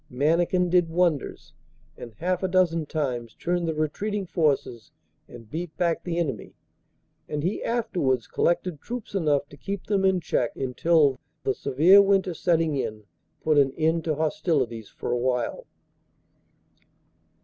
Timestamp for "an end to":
13.59-14.15